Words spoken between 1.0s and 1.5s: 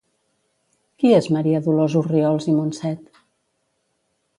Qui és